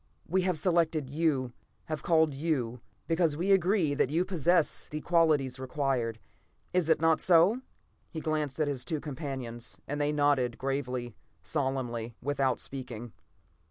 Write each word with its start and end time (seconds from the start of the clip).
We 0.27 0.41
have 0.41 0.57
selected 0.57 1.11
you, 1.11 1.53
have 1.85 2.01
called 2.01 2.33
you, 2.33 2.81
because 3.05 3.37
we 3.37 3.51
are 3.51 3.53
agreed 3.53 3.99
that 3.99 4.09
you 4.09 4.25
possess 4.25 4.87
the 4.87 4.99
qualities 4.99 5.59
required. 5.59 6.17
Is 6.73 6.89
it 6.89 6.99
not 6.99 7.21
so?" 7.21 7.61
He 8.09 8.19
glanced 8.19 8.59
at 8.59 8.67
his 8.67 8.83
two 8.83 8.99
companions, 8.99 9.79
and 9.87 10.01
they 10.01 10.11
nodded 10.11 10.57
gravely, 10.57 11.13
solemnly, 11.43 12.15
without 12.19 12.59
speaking. 12.59 13.13